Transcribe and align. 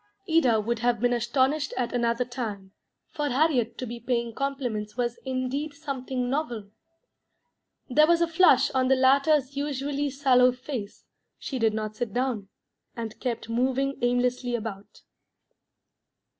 Ida 0.27 0.59
would 0.59 0.79
have 0.79 0.99
been 0.99 1.13
astonished 1.13 1.75
at 1.77 1.93
another 1.93 2.25
time; 2.25 2.71
for 3.11 3.29
Harriet 3.29 3.77
to 3.77 3.85
be 3.85 3.99
paying 3.99 4.33
compliments 4.33 4.97
was 4.97 5.19
indeed 5.25 5.75
something 5.75 6.27
novel. 6.27 6.71
There 7.87 8.07
was 8.07 8.19
a 8.19 8.27
flush 8.27 8.71
on 8.71 8.87
the 8.87 8.95
latter's 8.95 9.55
usually 9.55 10.09
sallow 10.09 10.53
face; 10.53 11.05
she 11.37 11.59
did 11.59 11.75
not 11.75 11.95
sit 11.97 12.13
down, 12.13 12.47
and 12.95 13.19
kept 13.19 13.47
moving 13.47 13.99
aimlessly 14.01 14.55
about. 14.55 15.03